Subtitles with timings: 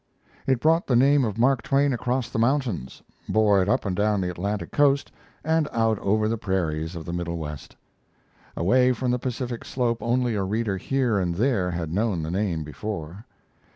[0.47, 4.19] It brought the name of Mark Twain across the mountains, bore it up and down
[4.19, 5.11] the Atlantic coast,
[5.43, 7.75] and out over the prairies of the Middle West.
[8.57, 12.63] Away from the Pacific slope only a reader here and there had known the name
[12.63, 13.27] before.